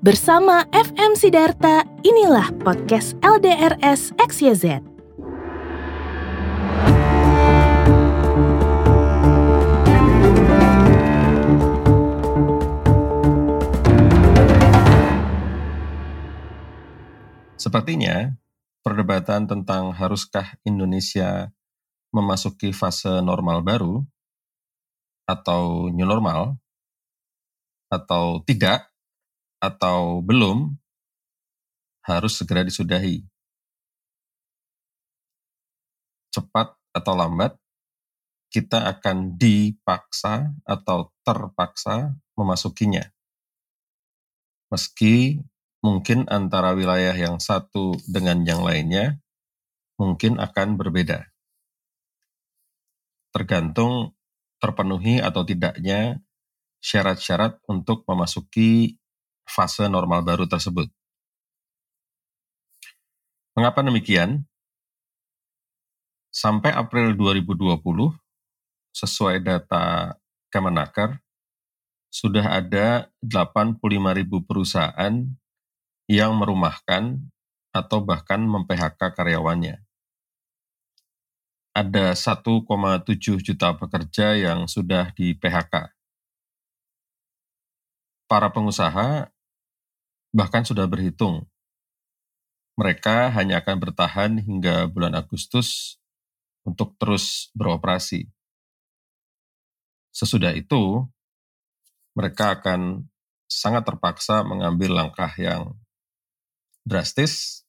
Bersama 0.00 0.64
FM 0.72 1.12
Sidarta, 1.12 1.84
inilah 2.00 2.48
podcast 2.64 3.20
LDRS 3.20 4.16
XYZ. 4.16 4.80
Sepertinya, 17.60 18.32
perdebatan 18.80 19.44
tentang 19.44 19.92
haruskah 19.92 20.56
Indonesia 20.64 21.52
memasuki 22.08 22.72
fase 22.72 23.20
normal 23.20 23.60
baru 23.60 24.00
atau 25.28 25.92
new 25.92 26.08
normal 26.08 26.56
atau 27.92 28.40
tidak 28.48 28.89
atau 29.60 30.24
belum 30.24 30.72
harus 32.08 32.32
segera 32.40 32.64
disudahi. 32.64 33.22
Cepat 36.32 36.74
atau 36.96 37.14
lambat 37.14 37.54
kita 38.50 38.82
akan 38.98 39.38
dipaksa 39.38 40.50
atau 40.66 41.14
terpaksa 41.22 42.18
memasukinya. 42.34 43.06
Meski 44.74 45.38
mungkin 45.82 46.26
antara 46.26 46.74
wilayah 46.74 47.14
yang 47.14 47.38
satu 47.38 47.94
dengan 48.10 48.42
yang 48.42 48.66
lainnya 48.66 49.22
mungkin 50.00 50.38
akan 50.42 50.78
berbeda. 50.80 51.30
Tergantung 53.30 54.14
terpenuhi 54.60 55.22
atau 55.22 55.46
tidaknya 55.46 56.20
syarat-syarat 56.80 57.60
untuk 57.70 58.04
memasuki 58.08 58.99
fase 59.50 59.90
normal 59.90 60.22
baru 60.22 60.46
tersebut. 60.46 60.86
Mengapa 63.58 63.82
demikian? 63.82 64.46
Sampai 66.30 66.70
April 66.70 67.18
2020, 67.18 68.14
sesuai 68.94 69.42
data 69.42 70.14
Kemenaker, 70.54 71.18
sudah 72.10 72.46
ada 72.62 73.10
85.000 73.22 73.82
perusahaan 74.46 75.14
yang 76.06 76.32
merumahkan 76.38 77.18
atau 77.70 77.98
bahkan 78.02 78.42
mem-PHK 78.42 79.14
karyawannya. 79.14 79.82
Ada 81.70 82.18
1,7 82.18 83.38
juta 83.42 83.74
pekerja 83.78 84.34
yang 84.34 84.66
sudah 84.66 85.14
di 85.14 85.38
PHK. 85.38 85.94
Para 88.26 88.50
pengusaha 88.50 89.30
bahkan 90.30 90.62
sudah 90.62 90.86
berhitung. 90.86 91.46
Mereka 92.78 93.34
hanya 93.36 93.60
akan 93.60 93.76
bertahan 93.76 94.32
hingga 94.40 94.88
bulan 94.88 95.12
Agustus 95.12 96.00
untuk 96.64 96.96
terus 96.96 97.52
beroperasi. 97.52 98.30
Sesudah 100.10 100.56
itu, 100.56 101.04
mereka 102.16 102.56
akan 102.58 103.06
sangat 103.50 103.86
terpaksa 103.86 104.42
mengambil 104.46 104.96
langkah 104.96 105.30
yang 105.36 105.74
drastis 106.86 107.66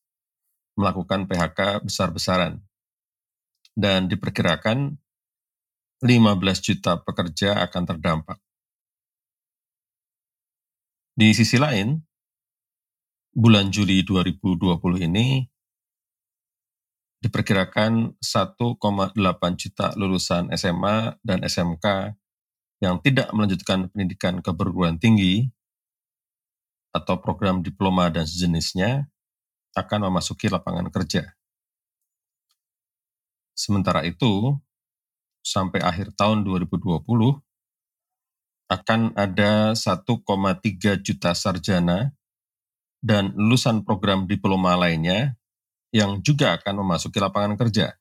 melakukan 0.77 1.27
PHK 1.27 1.83
besar-besaran. 1.83 2.61
Dan 3.71 4.11
diperkirakan 4.11 4.99
15 6.01 6.65
juta 6.65 6.97
pekerja 6.99 7.61
akan 7.61 7.83
terdampak. 7.87 8.37
Di 11.13 11.31
sisi 11.37 11.61
lain, 11.61 12.01
bulan 13.31 13.71
Juli 13.71 14.03
2020 14.03 15.07
ini 15.07 15.47
diperkirakan 17.23 18.19
1,8 18.19 18.75
juta 19.55 19.87
lulusan 19.95 20.51
SMA 20.57 21.15
dan 21.23 21.39
SMK 21.45 22.17
yang 22.81 22.99
tidak 22.99 23.29
melanjutkan 23.31 23.87
pendidikan 23.93 24.41
keperguruan 24.43 24.97
tinggi 24.99 25.47
atau 26.91 27.23
program 27.23 27.63
diploma 27.63 28.11
dan 28.11 28.27
sejenisnya 28.27 29.07
akan 29.79 30.11
memasuki 30.11 30.51
lapangan 30.51 30.91
kerja. 30.91 31.31
Sementara 33.55 34.03
itu, 34.03 34.57
sampai 35.45 35.79
akhir 35.79 36.11
tahun 36.19 36.43
2020, 36.43 36.99
akan 38.67 39.01
ada 39.15 39.71
1,3 39.71 40.99
juta 40.99 41.31
sarjana 41.31 42.11
dan 43.01 43.33
lulusan 43.33 43.81
program 43.81 44.29
diploma 44.29 44.77
lainnya 44.77 45.35
yang 45.91 46.21
juga 46.23 46.55
akan 46.61 46.85
memasuki 46.85 47.17
lapangan 47.17 47.57
kerja. 47.59 47.97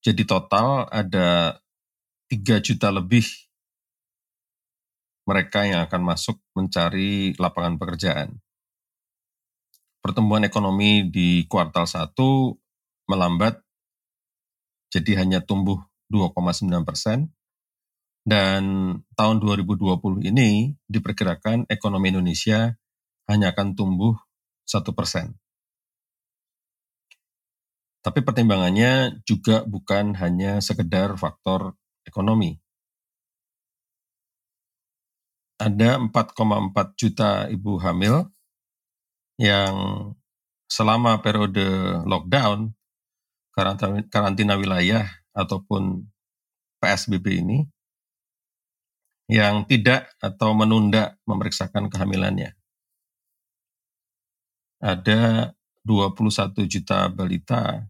Jadi 0.00 0.24
total 0.24 0.88
ada 0.88 1.60
3 2.32 2.58
juta 2.64 2.88
lebih 2.88 3.28
mereka 5.28 5.68
yang 5.68 5.84
akan 5.84 6.02
masuk 6.02 6.40
mencari 6.56 7.36
lapangan 7.36 7.76
pekerjaan. 7.76 8.40
Pertumbuhan 10.00 10.48
ekonomi 10.48 11.04
di 11.12 11.44
kuartal 11.44 11.84
1 11.84 12.16
melambat, 13.04 13.60
jadi 14.88 15.20
hanya 15.20 15.44
tumbuh 15.44 15.84
2,9 16.08 16.88
persen, 16.88 17.28
dan 18.24 18.62
tahun 19.14 19.36
2020 19.44 20.24
ini 20.24 20.72
diperkirakan 20.88 21.68
ekonomi 21.68 22.16
Indonesia 22.16 22.80
hanya 23.30 23.54
akan 23.54 23.78
tumbuh 23.78 24.18
1 24.66 24.90
persen. 24.90 25.38
Tapi 28.02 28.24
pertimbangannya 28.24 29.22
juga 29.28 29.62
bukan 29.62 30.16
hanya 30.18 30.58
sekedar 30.64 31.14
faktor 31.20 31.76
ekonomi, 32.02 32.56
ada 35.60 36.00
4,4 36.00 36.96
juta 36.96 37.44
ibu 37.52 37.76
hamil 37.76 38.24
yang 39.36 39.76
selama 40.64 41.20
periode 41.20 42.00
lockdown, 42.08 42.72
karantina 44.08 44.56
wilayah 44.56 45.04
ataupun 45.36 46.08
PSBB 46.80 47.44
ini, 47.44 47.68
yang 49.28 49.68
tidak 49.68 50.08
atau 50.24 50.56
menunda 50.56 51.20
memeriksakan 51.28 51.92
kehamilannya. 51.92 52.56
Ada 54.80 55.52
21 55.84 56.64
juta 56.64 57.12
balita 57.12 57.84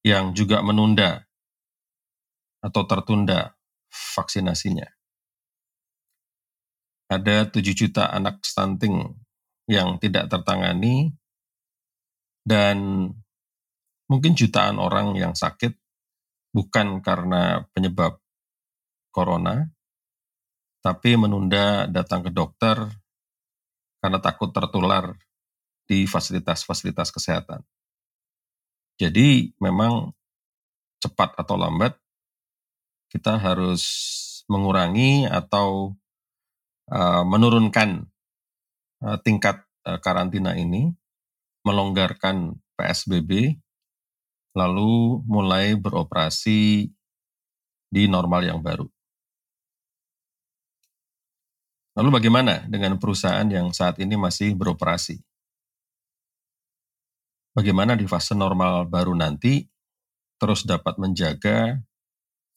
yang 0.00 0.32
juga 0.32 0.64
menunda 0.64 1.28
atau 2.64 2.88
tertunda 2.88 3.52
vaksinasinya. 3.92 4.88
Ada 7.10 7.52
7 7.52 7.60
juta 7.76 8.08
anak 8.08 8.40
stunting 8.40 9.12
yang 9.68 10.00
tidak 10.00 10.30
tertangani 10.32 11.12
dan 12.46 13.10
mungkin 14.08 14.32
jutaan 14.32 14.80
orang 14.80 15.18
yang 15.20 15.36
sakit 15.36 15.76
bukan 16.54 17.02
karena 17.04 17.66
penyebab 17.74 18.18
corona, 19.10 19.68
tapi 20.80 21.18
menunda 21.18 21.84
datang 21.90 22.24
ke 22.24 22.30
dokter 22.32 22.88
karena 24.00 24.18
takut 24.22 24.48
tertular 24.54 25.12
di 25.90 26.06
fasilitas-fasilitas 26.06 27.10
kesehatan. 27.10 27.66
Jadi 28.94 29.50
memang 29.58 30.14
cepat 31.02 31.34
atau 31.34 31.58
lambat 31.58 31.98
kita 33.10 33.34
harus 33.34 33.82
mengurangi 34.46 35.26
atau 35.26 35.98
Eh, 36.90 37.22
menurunkan 37.22 38.02
uh, 39.06 39.18
tingkat 39.22 39.62
uh, 39.86 40.02
karantina 40.02 40.58
ini, 40.58 40.90
melonggarkan 41.62 42.58
PSBB, 42.74 43.62
lalu 44.58 45.22
mulai 45.22 45.78
beroperasi 45.78 46.90
di 47.94 48.02
normal 48.10 48.42
yang 48.42 48.58
baru. 48.58 48.90
Lalu 51.94 52.10
bagaimana 52.10 52.66
dengan 52.66 52.98
perusahaan 52.98 53.46
yang 53.46 53.70
saat 53.70 54.02
ini 54.02 54.18
masih 54.18 54.58
beroperasi? 54.58 55.22
Bagaimana 57.50 57.98
di 57.98 58.06
fase 58.06 58.32
normal 58.38 58.86
baru 58.86 59.14
nanti 59.14 59.66
terus 60.40 60.62
dapat 60.64 60.96
menjaga 60.96 61.76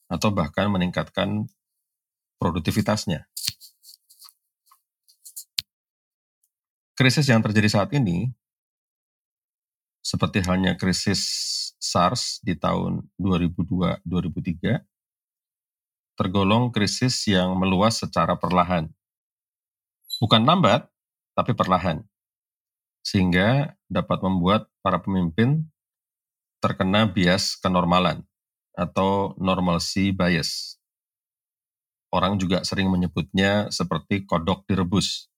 atau 0.08 0.30
bahkan 0.30 0.70
meningkatkan 0.70 1.50
produktivitasnya? 2.38 3.26
krisis 6.94 7.26
yang 7.26 7.42
terjadi 7.42 7.68
saat 7.68 7.90
ini, 7.92 8.30
seperti 10.00 10.46
halnya 10.46 10.78
krisis 10.78 11.20
SARS 11.82 12.38
di 12.40 12.54
tahun 12.54 13.02
2002-2003, 13.18 14.86
tergolong 16.14 16.70
krisis 16.70 17.26
yang 17.26 17.58
meluas 17.58 17.98
secara 17.98 18.38
perlahan. 18.38 18.86
Bukan 20.22 20.46
lambat, 20.46 20.86
tapi 21.34 21.50
perlahan, 21.58 22.06
sehingga 23.02 23.74
dapat 23.90 24.22
membuat 24.22 24.70
para 24.84 25.00
pemimpin 25.00 25.64
terkena 26.60 27.08
bias 27.08 27.56
kenormalan 27.56 28.20
atau 28.76 29.32
normalcy 29.40 30.12
bias. 30.12 30.76
Orang 32.12 32.36
juga 32.36 32.62
sering 32.68 32.92
menyebutnya 32.92 33.72
seperti 33.72 34.28
kodok 34.28 34.68
direbus. 34.68 35.32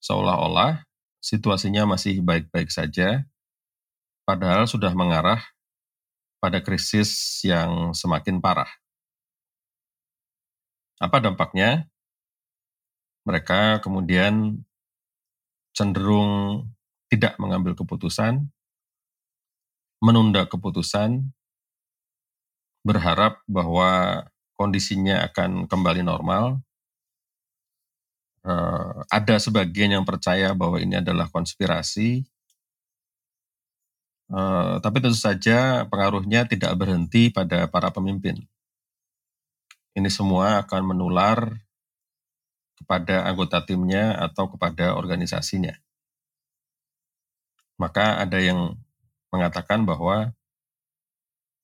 Seolah-olah 0.00 0.82
situasinya 1.22 1.86
masih 1.86 2.24
baik-baik 2.24 2.72
saja, 2.72 3.22
padahal 4.26 4.66
sudah 4.66 4.90
mengarah 4.96 5.38
pada 6.42 6.58
krisis 6.58 7.38
yang 7.46 7.94
semakin 7.94 8.42
parah. 8.42 8.66
Apa 10.98 11.22
dampaknya? 11.22 11.86
Mereka 13.22 13.78
kemudian 13.86 14.66
cenderung 15.78 16.66
tidak 17.12 17.36
mengambil 17.36 17.76
keputusan, 17.76 18.48
menunda 20.00 20.48
keputusan, 20.48 21.28
berharap 22.80 23.44
bahwa 23.44 24.24
kondisinya 24.56 25.28
akan 25.28 25.68
kembali 25.68 26.00
normal. 26.00 26.64
Uh, 28.42 29.04
ada 29.12 29.36
sebagian 29.36 29.92
yang 29.92 30.08
percaya 30.08 30.56
bahwa 30.56 30.80
ini 30.80 30.98
adalah 30.98 31.28
konspirasi, 31.28 32.24
uh, 34.32 34.80
tapi 34.80 34.98
tentu 34.98 35.14
saja 35.14 35.84
pengaruhnya 35.86 36.48
tidak 36.48 36.72
berhenti 36.80 37.28
pada 37.28 37.68
para 37.68 37.92
pemimpin. 37.92 38.40
Ini 39.92 40.08
semua 40.08 40.64
akan 40.64 40.96
menular 40.96 41.60
kepada 42.80 43.28
anggota 43.28 43.60
timnya 43.62 44.16
atau 44.16 44.48
kepada 44.48 44.96
organisasinya. 44.96 45.76
Maka 47.80 48.20
ada 48.20 48.38
yang 48.38 48.76
mengatakan 49.32 49.84
bahwa 49.88 50.36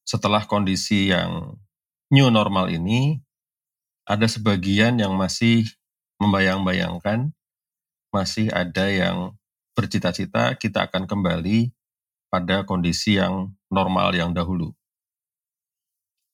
setelah 0.09 0.45
kondisi 0.49 1.13
yang 1.13 1.61
new 2.09 2.33
normal 2.33 2.73
ini, 2.73 3.21
ada 4.09 4.25
sebagian 4.25 4.97
yang 4.97 5.13
masih 5.13 5.69
membayang-bayangkan, 6.17 7.29
masih 8.09 8.49
ada 8.49 8.89
yang 8.89 9.37
bercita-cita 9.77 10.57
kita 10.57 10.89
akan 10.89 11.05
kembali 11.05 11.71
pada 12.33 12.65
kondisi 12.65 13.21
yang 13.21 13.53
normal 13.69 14.17
yang 14.17 14.33
dahulu. 14.33 14.73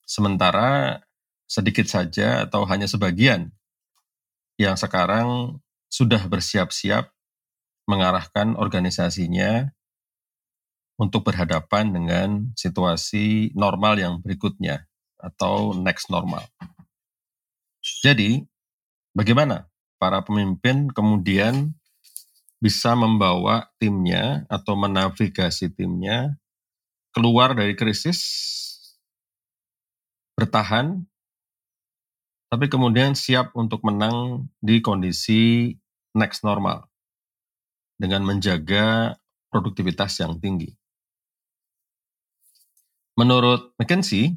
Sementara 0.06 1.02
sedikit 1.50 1.86
saja 1.86 2.46
atau 2.46 2.66
hanya 2.66 2.86
sebagian 2.90 3.50
yang 4.58 4.78
sekarang 4.78 5.58
sudah 5.90 6.22
bersiap-siap 6.26 7.13
mengarahkan 7.84 8.56
organisasinya 8.56 9.72
untuk 10.96 11.26
berhadapan 11.26 11.90
dengan 11.90 12.28
situasi 12.54 13.50
normal 13.52 13.98
yang 13.98 14.14
berikutnya 14.22 14.86
atau 15.18 15.74
next 15.74 16.08
normal. 16.08 16.44
Jadi, 17.82 18.40
bagaimana 19.12 19.68
para 19.98 20.22
pemimpin 20.22 20.88
kemudian 20.88 21.74
bisa 22.62 22.96
membawa 22.96 23.68
timnya 23.76 24.48
atau 24.48 24.78
menavigasi 24.78 25.68
timnya 25.74 26.38
keluar 27.12 27.52
dari 27.52 27.76
krisis, 27.76 28.20
bertahan, 30.38 31.04
tapi 32.48 32.70
kemudian 32.70 33.18
siap 33.18 33.52
untuk 33.52 33.82
menang 33.84 34.48
di 34.62 34.78
kondisi 34.78 35.74
next 36.14 36.46
normal 36.46 36.93
dengan 37.94 38.26
menjaga 38.26 39.14
produktivitas 39.50 40.18
yang 40.18 40.38
tinggi. 40.42 40.74
Menurut 43.14 43.78
McKinsey, 43.78 44.34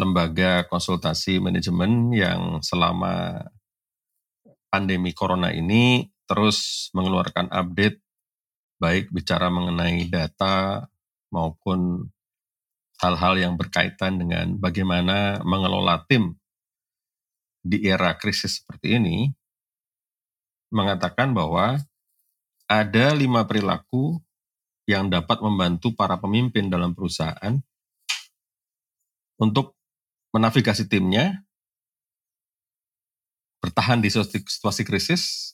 lembaga 0.00 0.64
konsultasi 0.72 1.36
manajemen 1.36 2.08
yang 2.16 2.64
selama 2.64 3.44
pandemi 4.72 5.12
corona 5.12 5.52
ini 5.52 6.08
terus 6.24 6.88
mengeluarkan 6.96 7.52
update 7.52 8.00
baik 8.80 9.12
bicara 9.12 9.52
mengenai 9.52 10.08
data 10.08 10.88
maupun 11.28 12.08
hal-hal 13.04 13.36
yang 13.36 13.54
berkaitan 13.60 14.16
dengan 14.16 14.56
bagaimana 14.56 15.44
mengelola 15.44 16.00
tim 16.08 16.40
di 17.60 17.84
era 17.84 18.16
krisis 18.16 18.64
seperti 18.64 18.96
ini 18.96 19.28
mengatakan 20.72 21.36
bahwa 21.36 21.76
ada 22.72 23.12
lima 23.12 23.44
perilaku 23.44 24.16
yang 24.88 25.12
dapat 25.12 25.44
membantu 25.44 25.92
para 25.92 26.16
pemimpin 26.16 26.72
dalam 26.72 26.96
perusahaan 26.96 27.60
untuk 29.36 29.76
menavigasi 30.32 30.88
timnya, 30.88 31.44
bertahan 33.60 34.00
di 34.00 34.08
situasi 34.08 34.88
krisis, 34.88 35.52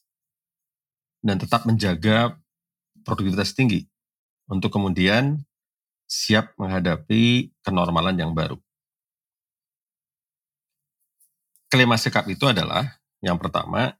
dan 1.18 1.42
tetap 1.42 1.66
menjaga 1.66 2.38
produktivitas 3.02 3.50
tinggi 3.50 3.90
untuk 4.46 4.70
kemudian 4.70 5.42
siap 6.06 6.54
menghadapi 6.54 7.50
kenormalan 7.66 8.14
yang 8.14 8.30
baru. 8.30 8.54
Kelima 11.68 11.98
sikap 11.98 12.30
itu 12.30 12.46
adalah 12.46 12.96
yang 13.20 13.36
pertama, 13.36 13.98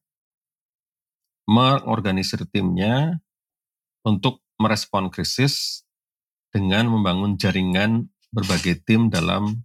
mengorganisir 1.49 2.45
timnya 2.53 3.25
untuk 4.05 4.45
merespon 4.61 5.09
krisis 5.09 5.81
dengan 6.53 6.93
membangun 6.93 7.41
jaringan 7.41 8.13
berbagai 8.29 8.85
tim 8.85 9.09
dalam 9.09 9.65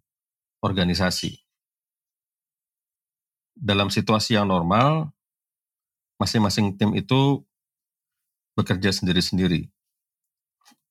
organisasi. 0.64 1.44
Dalam 3.54 3.92
situasi 3.92 4.40
yang 4.40 4.48
normal, 4.48 5.12
masing-masing 6.18 6.80
tim 6.80 6.96
itu 6.96 7.44
bekerja 8.56 8.96
sendiri-sendiri. 8.96 9.68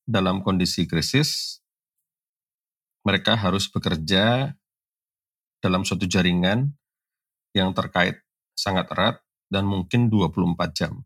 Dalam 0.05 0.45
kondisi 0.45 0.85
krisis, 0.85 1.57
mereka 3.01 3.33
harus 3.33 3.65
bekerja 3.65 4.53
dalam 5.57 5.81
suatu 5.87 6.05
jaringan 6.05 6.69
yang 7.55 7.73
terkait 7.73 8.19
sangat 8.53 8.87
erat 8.93 9.23
dan 9.53 9.69
mungkin 9.69 10.09
24 10.09 10.73
jam. 10.73 11.05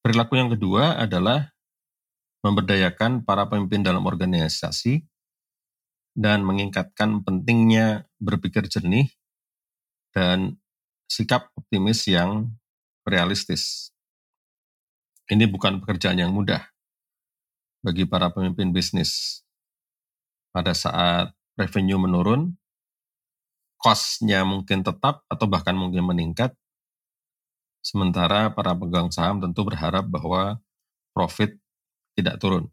Perilaku 0.00 0.40
yang 0.40 0.48
kedua 0.48 0.96
adalah 0.96 1.52
memberdayakan 2.40 3.20
para 3.28 3.44
pemimpin 3.44 3.84
dalam 3.84 4.08
organisasi 4.08 5.04
dan 6.16 6.40
mengingatkan 6.40 7.20
pentingnya 7.20 8.08
berpikir 8.16 8.64
jernih 8.64 9.12
dan 10.16 10.56
sikap 11.04 11.52
optimis 11.52 12.08
yang 12.08 12.48
realistis. 13.04 13.92
Ini 15.30 15.46
bukan 15.46 15.84
pekerjaan 15.84 16.18
yang 16.18 16.32
mudah 16.32 16.64
bagi 17.84 18.04
para 18.08 18.32
pemimpin 18.32 18.72
bisnis. 18.72 19.44
Pada 20.50 20.74
saat 20.74 21.30
revenue 21.54 22.00
menurun, 22.00 22.59
cost-nya 23.80 24.44
mungkin 24.44 24.84
tetap 24.84 25.24
atau 25.26 25.48
bahkan 25.48 25.72
mungkin 25.72 26.04
meningkat, 26.04 26.52
Sementara 27.80 28.52
para 28.52 28.76
pegang 28.76 29.08
saham 29.08 29.40
tentu 29.40 29.64
berharap 29.64 30.04
bahwa 30.04 30.60
profit 31.16 31.56
tidak 32.12 32.36
turun. 32.36 32.68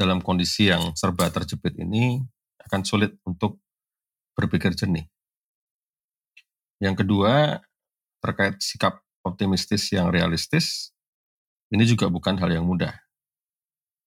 Dalam 0.00 0.24
kondisi 0.24 0.72
yang 0.72 0.96
serba 0.96 1.28
terjepit 1.28 1.76
ini 1.76 2.24
akan 2.64 2.80
sulit 2.84 3.12
untuk 3.28 3.60
berpikir 4.32 4.72
jernih. 4.72 5.04
Yang 6.80 7.04
kedua, 7.04 7.60
terkait 8.24 8.60
sikap 8.60 9.00
optimistis 9.24 9.88
yang 9.92 10.08
realistis, 10.12 10.92
ini 11.72 11.84
juga 11.84 12.08
bukan 12.08 12.36
hal 12.40 12.52
yang 12.52 12.64
mudah. 12.64 12.92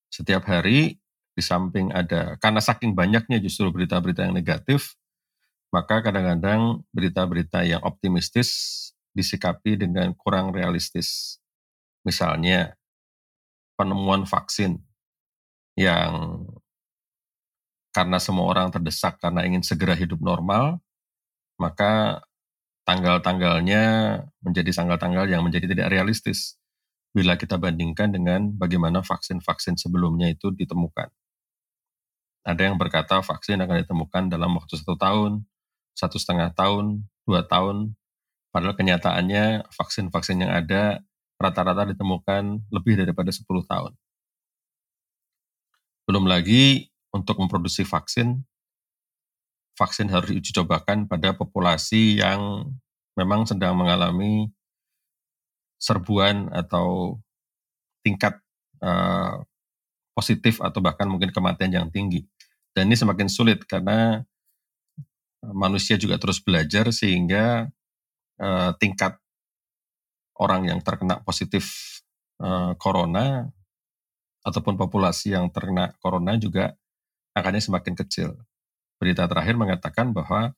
Setiap 0.10 0.46
hari, 0.50 0.98
di 1.34 1.42
samping 1.46 1.94
ada, 1.94 2.38
karena 2.42 2.62
saking 2.62 2.98
banyaknya 2.98 3.38
justru 3.42 3.70
berita-berita 3.70 4.26
yang 4.26 4.38
negatif, 4.38 4.98
maka 5.70 6.02
kadang-kadang 6.02 6.82
berita-berita 6.90 7.62
yang 7.66 7.82
optimistis 7.86 8.92
disikapi 9.14 9.78
dengan 9.78 10.14
kurang 10.18 10.50
realistis. 10.54 11.38
Misalnya, 12.06 12.74
penemuan 13.78 14.26
vaksin 14.26 14.82
yang 15.78 16.46
karena 17.94 18.18
semua 18.22 18.46
orang 18.46 18.70
terdesak 18.70 19.18
karena 19.18 19.46
ingin 19.46 19.66
segera 19.66 19.98
hidup 19.98 20.22
normal, 20.22 20.78
maka 21.58 22.24
tanggal-tanggalnya 22.86 23.84
menjadi 24.42 24.72
tanggal-tanggal 24.74 25.26
yang 25.30 25.46
menjadi 25.46 25.70
tidak 25.70 25.88
realistis 25.94 26.58
bila 27.14 27.38
kita 27.38 27.58
bandingkan 27.58 28.14
dengan 28.14 28.54
bagaimana 28.54 29.02
vaksin-vaksin 29.02 29.78
sebelumnya 29.78 30.30
itu 30.30 30.54
ditemukan. 30.54 31.10
Ada 32.46 32.72
yang 32.72 32.78
berkata 32.80 33.20
vaksin 33.22 33.62
akan 33.62 33.86
ditemukan 33.86 34.24
dalam 34.32 34.56
waktu 34.58 34.74
satu 34.78 34.96
tahun, 34.96 35.44
satu 36.00 36.16
setengah 36.16 36.56
tahun, 36.56 37.04
dua 37.28 37.44
tahun, 37.44 38.00
Padahal 38.50 38.74
kenyataannya 38.74 39.70
vaksin-vaksin 39.70 40.42
yang 40.42 40.50
ada 40.50 41.06
rata-rata 41.38 41.94
ditemukan 41.94 42.66
lebih 42.74 42.98
daripada 42.98 43.30
10 43.30 43.46
tahun. 43.46 43.94
Belum 46.10 46.26
lagi 46.26 46.90
untuk 47.14 47.38
memproduksi 47.38 47.86
vaksin, 47.86 48.42
vaksin 49.78 50.10
harus 50.10 50.34
diuji 50.34 50.50
cobakan 50.58 51.06
pada 51.06 51.38
populasi 51.38 52.18
yang 52.18 52.74
memang 53.14 53.46
sedang 53.46 53.78
mengalami 53.78 54.50
serbuan 55.78 56.50
atau 56.50 57.22
tingkat 58.02 58.42
uh, 58.82 59.46
positif 60.18 60.58
atau 60.60 60.82
bahkan 60.82 61.06
mungkin 61.06 61.30
kematian 61.30 61.70
yang 61.70 61.88
tinggi. 61.94 62.26
Dan 62.74 62.90
ini 62.90 62.98
semakin 62.98 63.30
sulit 63.30 63.62
karena 63.70 64.26
manusia 65.44 65.96
juga 65.96 66.20
terus 66.20 66.44
belajar 66.44 66.92
sehingga 66.92 67.72
uh, 68.40 68.72
tingkat 68.80 69.20
orang 70.40 70.72
yang 70.72 70.80
terkena 70.80 71.20
positif 71.24 72.00
uh, 72.40 72.76
corona 72.80 73.48
ataupun 74.44 74.80
populasi 74.80 75.36
yang 75.36 75.52
terkena 75.52 75.96
corona 76.00 76.40
juga 76.40 76.76
angkanya 77.36 77.60
semakin 77.60 77.94
kecil. 77.96 78.40
Berita 79.00 79.28
terakhir 79.28 79.56
mengatakan 79.56 80.12
bahwa 80.12 80.56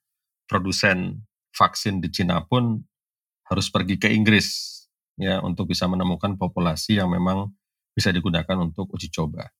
produsen 0.50 1.26
vaksin 1.54 2.02
di 2.02 2.10
Cina 2.10 2.42
pun 2.46 2.82
harus 3.50 3.68
pergi 3.68 4.00
ke 4.00 4.08
Inggris 4.10 4.82
ya 5.20 5.44
untuk 5.44 5.70
bisa 5.70 5.86
menemukan 5.86 6.40
populasi 6.40 6.98
yang 6.98 7.12
memang 7.12 7.52
bisa 7.92 8.10
digunakan 8.10 8.56
untuk 8.58 8.88
uji 8.96 9.12
coba. 9.12 9.52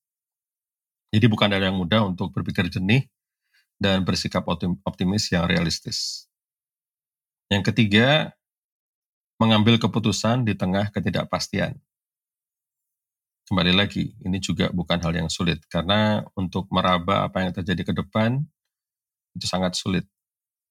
Jadi 1.12 1.28
bukan 1.28 1.52
ada 1.52 1.68
yang 1.68 1.76
mudah 1.76 2.08
untuk 2.08 2.32
berpikir 2.32 2.72
jernih 2.72 3.04
dan 3.82 4.06
bersikap 4.06 4.46
optimis 4.86 5.34
yang 5.34 5.50
realistis. 5.50 6.30
Yang 7.50 7.74
ketiga, 7.74 8.38
mengambil 9.42 9.82
keputusan 9.82 10.46
di 10.46 10.54
tengah 10.54 10.94
ketidakpastian. 10.94 11.82
Kembali 13.50 13.74
lagi, 13.74 14.14
ini 14.22 14.38
juga 14.38 14.70
bukan 14.70 15.02
hal 15.02 15.18
yang 15.18 15.28
sulit 15.34 15.66
karena 15.66 16.22
untuk 16.38 16.70
meraba 16.70 17.26
apa 17.26 17.42
yang 17.42 17.52
terjadi 17.52 17.90
ke 17.90 17.94
depan 17.98 18.38
itu 19.34 19.50
sangat 19.50 19.74
sulit. 19.74 20.06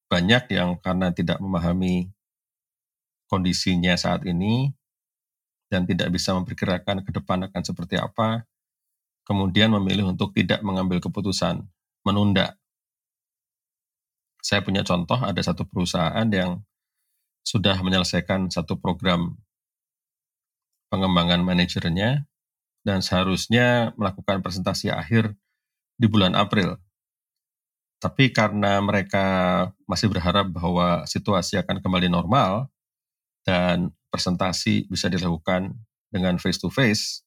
Banyak 0.07 0.55
yang 0.55 0.79
karena 0.79 1.11
tidak 1.11 1.43
memahami 1.43 2.15
kondisinya 3.27 3.99
saat 3.99 4.23
ini 4.23 4.71
dan 5.67 5.83
tidak 5.85 6.15
bisa 6.15 6.31
memperkirakan 6.35 7.03
ke 7.03 7.11
depan 7.11 7.47
akan 7.51 7.63
seperti 7.63 7.99
apa, 7.99 8.47
kemudian 9.27 9.71
memilih 9.71 10.11
untuk 10.11 10.35
tidak 10.35 10.63
mengambil 10.63 10.99
keputusan, 10.99 11.63
menunda. 12.07 12.59
Saya 14.41 14.65
punya 14.65 14.81
contoh, 14.85 15.21
ada 15.21 15.41
satu 15.41 15.69
perusahaan 15.69 16.27
yang 16.29 16.65
sudah 17.45 17.77
menyelesaikan 17.81 18.53
satu 18.53 18.77
program 18.77 19.37
pengembangan 20.93 21.41
manajernya 21.41 22.27
dan 22.85 22.99
seharusnya 23.05 23.93
melakukan 23.97 24.41
presentasi 24.41 24.91
akhir 24.91 25.37
di 26.01 26.09
bulan 26.09 26.33
April. 26.33 26.81
Tapi 28.01 28.33
karena 28.33 28.81
mereka 28.81 29.25
masih 29.85 30.09
berharap 30.09 30.49
bahwa 30.49 31.05
situasi 31.05 31.61
akan 31.61 31.85
kembali 31.85 32.09
normal, 32.09 32.73
dan 33.45 33.93
presentasi 34.13 34.89
bisa 34.89 35.09
dilakukan 35.09 35.73
dengan 36.11 36.37
face 36.37 36.61
to 36.61 36.69
face, 36.69 37.25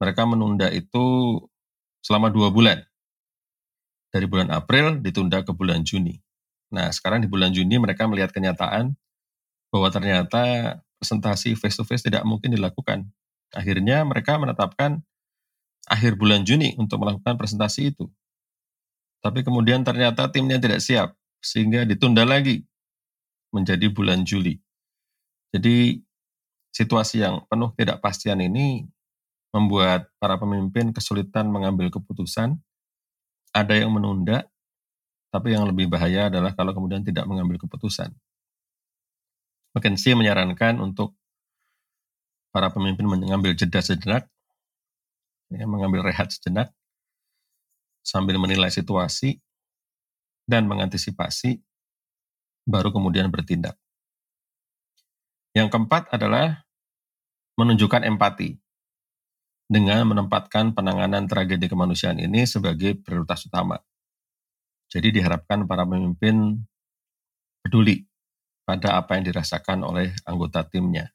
mereka 0.00 0.26
menunda 0.28 0.68
itu 0.72 1.38
selama 2.04 2.28
dua 2.28 2.52
bulan. 2.52 2.80
Dari 4.12 4.24
bulan 4.24 4.48
April 4.52 5.02
ditunda 5.04 5.44
ke 5.44 5.52
bulan 5.52 5.84
Juni. 5.84 6.16
Nah 6.72 6.90
sekarang 6.90 7.22
di 7.22 7.28
bulan 7.30 7.54
Juni 7.54 7.78
mereka 7.78 8.06
melihat 8.10 8.34
kenyataan 8.34 8.94
bahwa 9.70 9.88
ternyata 9.90 10.76
presentasi 10.98 11.54
face 11.54 11.76
to 11.76 11.84
face 11.84 12.02
tidak 12.02 12.24
mungkin 12.24 12.54
dilakukan. 12.54 13.06
Akhirnya 13.54 14.02
mereka 14.02 14.40
menetapkan 14.40 15.04
akhir 15.86 16.18
bulan 16.18 16.42
Juni 16.42 16.74
untuk 16.76 17.02
melakukan 17.02 17.38
presentasi 17.38 17.94
itu. 17.94 18.10
Tapi 19.22 19.42
kemudian 19.42 19.82
ternyata 19.82 20.30
timnya 20.30 20.58
tidak 20.58 20.82
siap, 20.82 21.14
sehingga 21.42 21.86
ditunda 21.86 22.26
lagi 22.26 22.62
menjadi 23.54 23.86
bulan 23.90 24.26
Juli. 24.26 24.58
Jadi 25.54 26.02
situasi 26.74 27.22
yang 27.24 27.46
penuh 27.48 27.72
tidak 27.78 28.02
pastian 28.02 28.42
ini 28.42 28.84
membuat 29.54 30.12
para 30.20 30.36
pemimpin 30.36 30.92
kesulitan 30.92 31.48
mengambil 31.48 31.88
keputusan. 31.88 32.60
Ada 33.56 33.80
yang 33.80 33.96
menunda, 33.96 34.44
tapi 35.36 35.52
yang 35.52 35.68
lebih 35.68 35.84
bahaya 35.84 36.32
adalah 36.32 36.56
kalau 36.56 36.72
kemudian 36.72 37.04
tidak 37.04 37.28
mengambil 37.28 37.60
keputusan. 37.60 38.08
McKinsey 39.76 40.16
menyarankan 40.16 40.80
untuk 40.80 41.12
para 42.48 42.72
pemimpin 42.72 43.04
mengambil 43.04 43.52
jeda 43.52 43.84
sejenak, 43.84 44.24
ya, 45.52 45.68
mengambil 45.68 46.08
rehat 46.08 46.32
sejenak, 46.32 46.72
sambil 48.00 48.40
menilai 48.40 48.72
situasi 48.72 49.44
dan 50.48 50.64
mengantisipasi, 50.64 51.60
baru 52.64 52.88
kemudian 52.88 53.28
bertindak. 53.28 53.76
Yang 55.52 55.68
keempat 55.68 56.08
adalah 56.16 56.64
menunjukkan 57.60 58.08
empati 58.08 58.56
dengan 59.68 60.08
menempatkan 60.08 60.72
penanganan 60.72 61.28
tragedi 61.28 61.68
kemanusiaan 61.68 62.16
ini 62.24 62.48
sebagai 62.48 62.96
prioritas 62.96 63.44
utama. 63.44 63.76
Jadi 64.86 65.18
diharapkan 65.18 65.66
para 65.66 65.82
pemimpin 65.82 66.62
peduli 67.66 68.06
pada 68.66 68.98
apa 68.98 69.18
yang 69.18 69.26
dirasakan 69.30 69.82
oleh 69.82 70.14
anggota 70.26 70.62
timnya. 70.66 71.10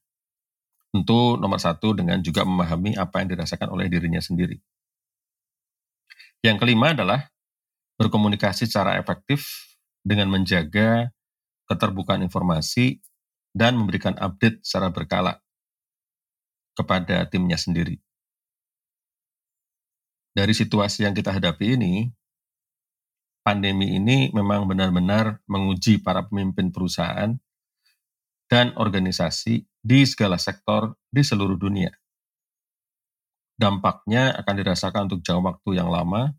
Tentu 0.91 1.39
nomor 1.39 1.59
satu 1.59 1.95
dengan 1.95 2.19
juga 2.19 2.43
memahami 2.43 2.99
apa 2.99 3.23
yang 3.23 3.31
dirasakan 3.31 3.71
oleh 3.71 3.87
dirinya 3.87 4.19
sendiri. 4.19 4.59
Yang 6.43 6.57
kelima 6.59 6.91
adalah 6.91 7.31
berkomunikasi 7.95 8.67
secara 8.67 8.99
efektif 8.99 9.47
dengan 10.03 10.27
menjaga 10.27 11.13
keterbukaan 11.69 12.25
informasi 12.25 12.99
dan 13.55 13.79
memberikan 13.79 14.17
update 14.19 14.59
secara 14.65 14.91
berkala 14.91 15.39
kepada 16.75 17.23
timnya 17.29 17.55
sendiri. 17.55 17.99
Dari 20.31 20.55
situasi 20.55 21.03
yang 21.03 21.15
kita 21.15 21.35
hadapi 21.35 21.75
ini, 21.75 22.07
pandemi 23.41 23.97
ini 23.97 24.29
memang 24.31 24.69
benar-benar 24.69 25.41
menguji 25.49 26.01
para 26.01 26.25
pemimpin 26.25 26.69
perusahaan 26.69 27.33
dan 28.47 28.73
organisasi 28.77 29.65
di 29.81 29.99
segala 30.05 30.37
sektor 30.37 30.93
di 31.09 31.25
seluruh 31.25 31.57
dunia. 31.57 31.89
Dampaknya 33.57 34.33
akan 34.41 34.53
dirasakan 34.57 35.01
untuk 35.09 35.21
jangka 35.21 35.41
waktu 35.57 35.69
yang 35.77 35.89
lama 35.89 36.33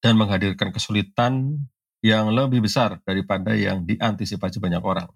dan 0.00 0.16
menghadirkan 0.16 0.72
kesulitan 0.72 1.56
yang 2.04 2.28
lebih 2.28 2.60
besar 2.64 3.00
daripada 3.02 3.56
yang 3.56 3.82
diantisipasi 3.82 4.60
banyak 4.60 4.84
orang 4.84 5.08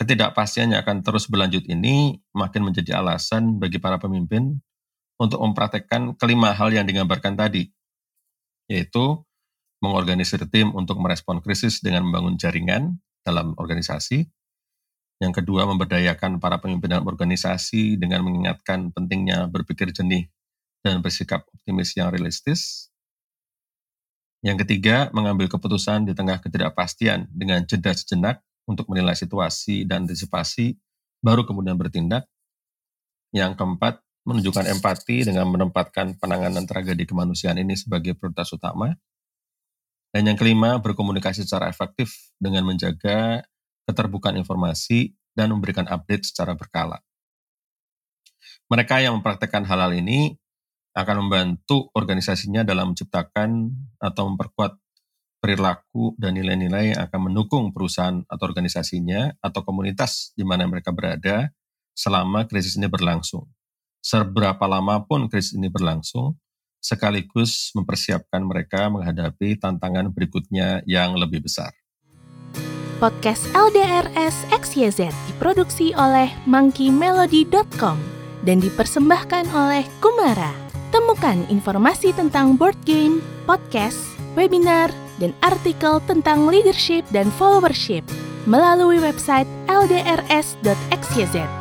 ketidakpastian 0.00 0.72
yang 0.72 0.80
akan 0.80 1.04
terus 1.04 1.28
berlanjut 1.28 1.60
ini 1.68 2.16
makin 2.32 2.64
menjadi 2.64 3.04
alasan 3.04 3.60
bagi 3.60 3.76
para 3.76 4.00
pemimpin 4.00 4.56
untuk 5.20 5.44
mempraktekkan 5.44 6.16
kelima 6.16 6.56
hal 6.56 6.72
yang 6.72 6.88
digambarkan 6.88 7.36
tadi, 7.36 7.68
yaitu 8.70 9.18
mengorganisir 9.82 10.38
tim 10.46 10.70
untuk 10.70 11.02
merespon 11.02 11.42
krisis 11.42 11.82
dengan 11.82 12.06
membangun 12.06 12.38
jaringan 12.38 12.94
dalam 13.26 13.58
organisasi. 13.58 14.30
Yang 15.20 15.42
kedua, 15.42 15.68
memberdayakan 15.68 16.40
para 16.40 16.62
pemimpin 16.62 16.96
dalam 16.96 17.04
organisasi 17.04 17.98
dengan 17.98 18.24
mengingatkan 18.24 18.94
pentingnya 18.94 19.50
berpikir 19.50 19.92
jernih 19.92 20.30
dan 20.80 21.04
bersikap 21.04 21.44
optimis 21.52 21.92
yang 21.98 22.08
realistis. 22.08 22.88
Yang 24.40 24.64
ketiga, 24.64 25.12
mengambil 25.12 25.52
keputusan 25.52 26.08
di 26.08 26.16
tengah 26.16 26.40
ketidakpastian 26.40 27.28
dengan 27.28 27.60
jeda 27.68 27.92
sejenak 27.92 28.40
untuk 28.64 28.88
menilai 28.88 29.12
situasi 29.12 29.84
dan 29.84 30.08
antisipasi, 30.08 30.80
baru 31.20 31.44
kemudian 31.44 31.76
bertindak. 31.76 32.24
Yang 33.36 33.60
keempat, 33.60 34.00
menunjukkan 34.24 34.68
empati 34.68 35.24
dengan 35.24 35.48
menempatkan 35.48 36.16
penanganan 36.20 36.68
tragedi 36.68 37.08
kemanusiaan 37.08 37.56
ini 37.56 37.74
sebagai 37.74 38.14
prioritas 38.16 38.52
utama. 38.52 38.92
Dan 40.10 40.26
yang 40.26 40.38
kelima, 40.38 40.76
berkomunikasi 40.82 41.46
secara 41.46 41.70
efektif 41.70 42.34
dengan 42.36 42.66
menjaga 42.66 43.46
keterbukaan 43.86 44.36
informasi 44.36 45.14
dan 45.32 45.54
memberikan 45.54 45.86
update 45.86 46.28
secara 46.28 46.58
berkala. 46.58 46.98
Mereka 48.70 49.02
yang 49.02 49.18
mempraktekkan 49.18 49.66
hal-hal 49.66 49.94
ini 49.94 50.34
akan 50.94 51.26
membantu 51.26 51.90
organisasinya 51.94 52.66
dalam 52.66 52.94
menciptakan 52.94 53.70
atau 54.02 54.30
memperkuat 54.34 54.74
perilaku 55.40 56.12
dan 56.20 56.36
nilai-nilai 56.36 56.94
yang 56.94 57.00
akan 57.06 57.30
mendukung 57.30 57.72
perusahaan 57.72 58.20
atau 58.28 58.44
organisasinya 58.44 59.40
atau 59.40 59.64
komunitas 59.64 60.36
di 60.36 60.44
mana 60.44 60.68
mereka 60.68 60.92
berada 60.92 61.48
selama 61.96 62.44
krisis 62.44 62.76
ini 62.76 62.90
berlangsung. 62.90 63.48
Seberapa 64.00 64.64
lama 64.64 65.04
pun 65.04 65.28
krisis 65.28 65.52
ini 65.52 65.68
berlangsung, 65.68 66.36
sekaligus 66.80 67.68
mempersiapkan 67.76 68.40
mereka 68.40 68.88
menghadapi 68.88 69.60
tantangan 69.60 70.08
berikutnya 70.08 70.80
yang 70.88 71.12
lebih 71.14 71.44
besar. 71.44 71.70
Podcast 73.00 73.48
LDRS 73.56 74.44
XYZ 74.52 75.12
diproduksi 75.28 75.96
oleh 75.96 76.28
monkeymelody.com 76.44 77.96
dan 78.44 78.60
dipersembahkan 78.60 79.48
oleh 79.52 79.84
Kumara. 80.04 80.52
Temukan 80.92 81.44
informasi 81.48 82.12
tentang 82.12 82.56
board 82.60 82.76
game, 82.84 83.24
podcast, 83.48 84.00
webinar, 84.36 84.92
dan 85.20 85.36
artikel 85.44 86.00
tentang 86.08 86.48
leadership 86.48 87.04
dan 87.12 87.28
followership 87.36 88.04
melalui 88.48 88.96
website 89.00 89.48
ldrs.xyz. 89.68 91.59